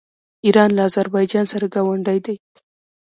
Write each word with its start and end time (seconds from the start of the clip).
ایران 0.45 0.69
له 0.77 0.81
اذربایجان 0.89 1.45
سره 1.53 1.65
ګاونډی 1.75 2.19
دی. 2.25 2.35